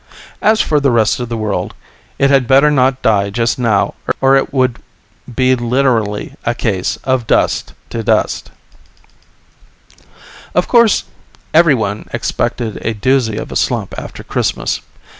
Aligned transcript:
As 0.41 0.61
for 0.61 0.79
the 0.79 0.89
rest 0.89 1.19
of 1.19 1.29
the 1.29 1.37
world, 1.37 1.75
it 2.17 2.31
had 2.31 2.47
better 2.47 2.71
not 2.71 3.03
die 3.03 3.29
just 3.29 3.59
now 3.59 3.93
or 4.19 4.35
it 4.35 4.51
would 4.51 4.79
be 5.35 5.53
literally 5.55 6.33
a 6.43 6.55
case 6.55 6.97
of 7.03 7.27
dust 7.27 7.73
to 7.91 8.01
dust. 8.01 8.49
Of 10.55 10.67
course 10.67 11.03
everyone 11.53 12.07
expected 12.13 12.77
a 12.83 12.95
doozy 12.95 13.37
of 13.37 13.51
a 13.51 13.55
slump 13.55 13.93
after 13.95 14.23
Christmas. 14.23 14.81